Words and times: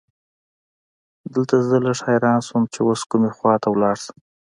دلته 1.33 1.55
زه 1.67 1.77
لږ 1.85 1.97
حیران 2.07 2.39
شوم 2.47 2.63
چې 2.73 2.79
اوس 2.87 3.01
کومې 3.09 3.29
خواته 3.37 3.67
لاړ 3.81 3.95
شم. 4.03 4.17